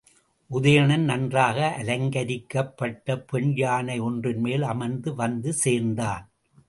உதயணன் 0.49 1.03
நன்றாக 1.03 1.67
அலங்கரிக்கப்பட்ட 1.77 3.17
பெண் 3.25 3.53
யானை 3.55 3.99
ஒன்றின்மேல் 3.99 4.61
அமர்ந்து 4.63 5.15
வந்து 5.15 5.53
சேர்ந்தான். 5.53 6.25